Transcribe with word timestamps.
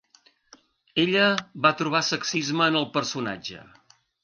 Ella 1.03 1.27
va 1.67 1.73
trobar 1.83 2.03
sexisme 2.09 2.69
en 2.73 2.81
el 2.83 2.91
personatge. 2.99 3.63